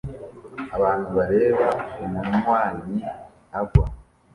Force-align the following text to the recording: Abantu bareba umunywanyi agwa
Abantu 0.77 1.07
bareba 1.17 1.67
umunywanyi 2.03 2.97
agwa 3.59 3.85